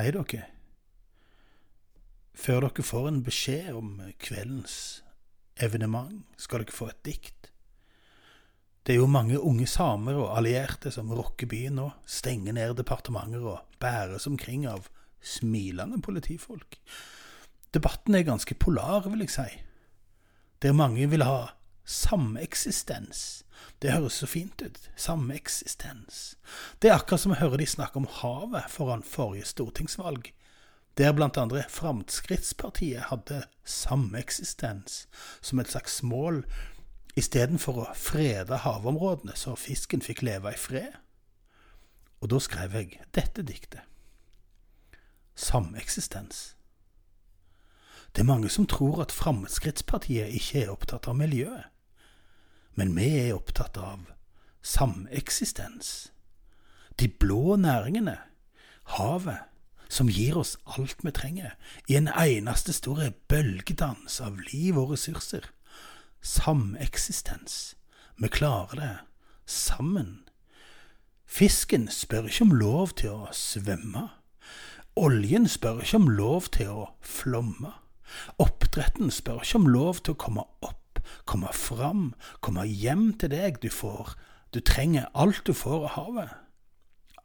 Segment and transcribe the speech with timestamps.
[0.00, 0.46] Hei, dere.
[2.32, 4.76] Før dere får en beskjed om kveldens
[5.60, 7.50] evenement, skal dere få et dikt.
[8.80, 13.44] Det er jo mange unge samer og allierte som rokker byen nå, stenger ned departementer
[13.44, 14.88] og bæres omkring av
[15.20, 16.80] smilende politifolk.
[17.76, 19.48] Debatten er ganske polar, vil jeg si.
[20.64, 21.42] Der mange vil ha
[21.90, 23.44] sameksistens.
[23.82, 24.78] Det høres så fint ut.
[24.96, 26.36] Sameksistens.
[26.78, 30.30] Det er akkurat som å høre de snakke om havet foran forrige stortingsvalg,
[30.98, 35.06] der blant andre Fremskrittspartiet hadde sameksistens
[35.40, 36.42] som et slags mål
[37.18, 40.98] istedenfor å frede havområdene så fisken fikk leve i fred.
[42.20, 43.82] Og da skrev jeg dette diktet.
[45.34, 46.54] Sameksistens.
[48.12, 51.69] Det er mange som tror at Fremskrittspartiet ikke er opptatt av miljøet.
[52.74, 54.08] Men vi er opptatt av
[54.62, 56.10] sameksistens.
[57.00, 58.18] De blå næringene,
[58.96, 59.46] havet,
[59.90, 61.56] som gir oss alt vi trenger,
[61.88, 65.50] i en eneste store bølgedans av liv og ressurser.
[66.22, 67.74] Sameksistens.
[68.20, 68.96] Vi klarer det
[69.46, 70.20] sammen.
[71.26, 74.08] Fisken spør ikke om lov til å svømme.
[74.98, 77.72] Oljen spør ikke om lov til å flomme.
[78.42, 80.89] Oppdretten spør ikke om lov til å komme opp,
[81.24, 83.60] komme fram, komme hjem til deg.
[83.62, 84.14] Du får,
[84.54, 86.36] du trenger alt du får av havet.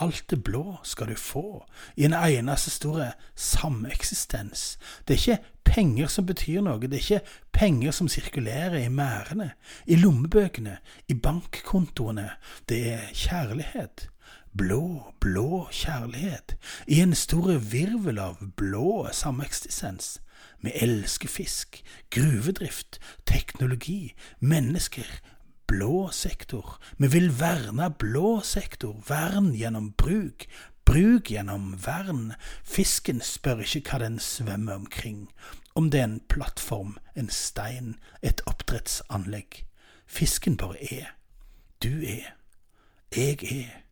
[0.00, 1.64] Alt det blå skal du få,
[2.00, 4.78] i en eneste store sameksistens.
[5.04, 9.50] Det er ikke penger som betyr noe, det er ikke penger som sirkulerer i merdene,
[9.84, 10.78] i lommebøkene,
[11.12, 12.30] i bankkontoene.
[12.68, 14.08] Det er kjærlighet.
[14.58, 20.18] Blå, blå kjærlighet, i en stor virvel av blå sameksistens.
[20.60, 25.08] Vi elsker fisk, gruvedrift, teknologi, mennesker,
[25.66, 26.76] blå sektor.
[26.98, 29.00] Vi vil verne blå sektor.
[29.08, 30.46] Vern gjennom bruk.
[30.84, 32.34] Bruk gjennom vern.
[32.64, 35.30] Fisken spør ikke hva den svømmer omkring.
[35.74, 39.64] Om det er en plattform, en stein, et oppdrettsanlegg.
[40.06, 41.14] Fisken bare er.
[41.82, 42.34] Du er.
[43.16, 43.82] Jeg er.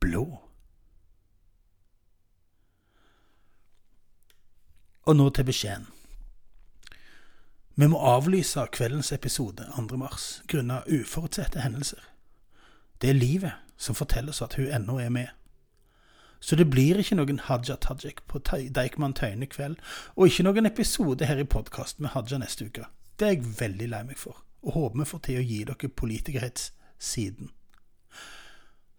[0.00, 0.26] Blå.
[5.08, 5.86] Og nå til beskjeden.
[7.80, 9.96] Vi må avlyse kveldens episode 2.
[9.96, 12.02] mars grunnet uforutsette hendelser.
[13.00, 15.30] Det er livet som forteller oss at hun ennå er med.
[16.40, 19.78] Så det blir ikke noen Haja Tajik på Deichman Tøyne kveld,
[20.14, 22.84] og ikke noen episode her i podkast med Haja neste uke.
[23.16, 25.90] Det er jeg veldig lei meg for, og håper vi får til å gi dere
[26.02, 27.48] politikerhetssiden.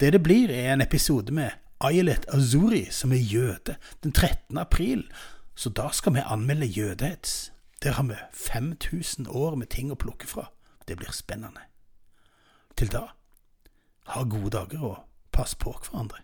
[0.00, 4.58] Det det blir, er en episode med Ayelet Azuri, som er jøde, den 13.
[4.58, 5.06] april,
[5.54, 7.52] så da skal vi anmelde jødehets.
[7.82, 10.48] Der har vi 5000 år med ting å plukke fra.
[10.88, 11.60] Det blir spennende.
[12.76, 13.06] Til da,
[14.06, 14.98] ha gode dager og
[15.32, 16.22] pass på hverandre.